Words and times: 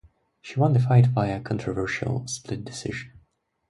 She 0.41 0.59
won 0.59 0.73
the 0.73 0.79
fight 0.79 1.05
via 1.05 1.39
controversial 1.39 2.25
split 2.25 2.65
decision. 2.65 3.11